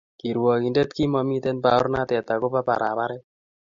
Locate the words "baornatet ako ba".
1.63-2.61